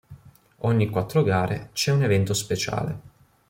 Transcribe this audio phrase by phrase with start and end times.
[0.61, 2.99] Ogni quattro gare c'è un evento speciale.